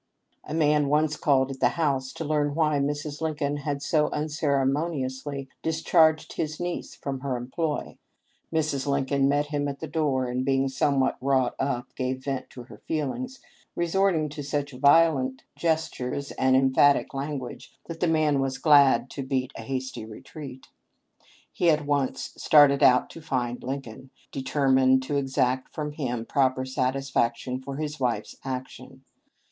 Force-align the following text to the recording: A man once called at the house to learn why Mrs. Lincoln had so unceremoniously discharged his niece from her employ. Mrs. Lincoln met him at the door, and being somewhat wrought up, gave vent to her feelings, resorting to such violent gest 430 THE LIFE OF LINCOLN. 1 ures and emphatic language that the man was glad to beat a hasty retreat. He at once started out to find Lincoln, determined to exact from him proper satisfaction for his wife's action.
A 0.45 0.55
man 0.55 0.87
once 0.87 1.15
called 1.15 1.51
at 1.51 1.59
the 1.59 1.69
house 1.77 2.11
to 2.13 2.25
learn 2.25 2.55
why 2.55 2.79
Mrs. 2.79 3.21
Lincoln 3.21 3.57
had 3.57 3.83
so 3.83 4.09
unceremoniously 4.09 5.47
discharged 5.61 6.33
his 6.33 6.59
niece 6.59 6.95
from 6.95 7.19
her 7.19 7.37
employ. 7.37 7.99
Mrs. 8.51 8.87
Lincoln 8.87 9.29
met 9.29 9.45
him 9.49 9.67
at 9.67 9.79
the 9.79 9.85
door, 9.85 10.25
and 10.25 10.43
being 10.43 10.67
somewhat 10.69 11.17
wrought 11.21 11.53
up, 11.59 11.93
gave 11.93 12.23
vent 12.23 12.49
to 12.49 12.63
her 12.63 12.79
feelings, 12.79 13.41
resorting 13.75 14.27
to 14.29 14.41
such 14.41 14.71
violent 14.73 15.43
gest 15.55 15.95
430 15.95 15.99
THE 15.99 16.15
LIFE 16.15 16.31
OF 16.31 16.53
LINCOLN. 16.55 16.55
1 16.55 16.55
ures 16.55 16.55
and 16.55 16.55
emphatic 16.95 17.13
language 17.13 17.73
that 17.85 17.99
the 17.99 18.07
man 18.07 18.39
was 18.39 18.57
glad 18.57 19.07
to 19.11 19.21
beat 19.21 19.53
a 19.55 19.61
hasty 19.61 20.03
retreat. 20.03 20.69
He 21.53 21.69
at 21.69 21.85
once 21.85 22.33
started 22.37 22.81
out 22.81 23.11
to 23.11 23.21
find 23.21 23.61
Lincoln, 23.61 24.09
determined 24.31 25.03
to 25.03 25.17
exact 25.17 25.71
from 25.71 25.91
him 25.91 26.25
proper 26.25 26.65
satisfaction 26.65 27.61
for 27.61 27.75
his 27.75 27.99
wife's 27.99 28.35
action. 28.43 29.03